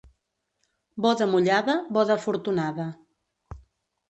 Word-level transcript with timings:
Boda 1.05 1.27
mullada, 1.33 1.75
boda 1.99 2.17
afortunada. 2.21 2.89